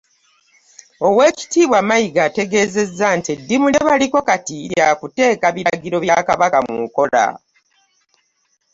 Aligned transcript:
Oweekitiibwa 1.07 1.79
Mayiga 1.89 2.21
ategeezezza 2.29 3.07
nti 3.17 3.29
eddimu 3.35 3.67
lye 3.73 3.81
baliko 3.87 4.19
kati 4.29 4.55
lyakuteeka 4.71 5.47
biragiro 5.55 5.97
bya 6.05 6.17
Kabaka 6.27 6.59